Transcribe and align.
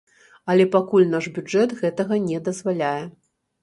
Але 0.53 0.65
пакуль 0.77 1.05
наш 1.13 1.29
бюджэт 1.37 1.79
гэтага 1.85 2.13
не 2.29 2.45
дазваляе. 2.53 3.01